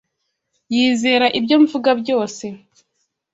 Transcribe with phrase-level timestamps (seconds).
[0.75, 2.45] Yizera ibyo mvuga byose.